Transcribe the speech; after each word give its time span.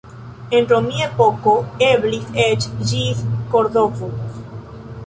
En 0.59 0.63
romia 0.71 1.09
epoko 1.09 1.53
eblis 1.89 2.33
eĉ 2.47 2.67
ĝis 2.93 3.25
Kordovo. 3.55 4.13